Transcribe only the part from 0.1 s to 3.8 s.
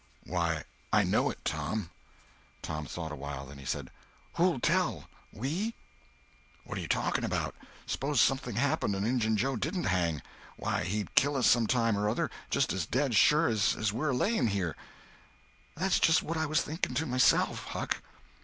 "Why, I know it, Tom." Tom thought a while, then he